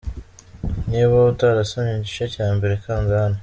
Niba 0.89 1.15
utarasomye 1.31 1.91
igice 1.95 2.25
cya 2.33 2.47
mbere 2.55 2.73
kanda 2.83 3.13
hano. 3.23 3.39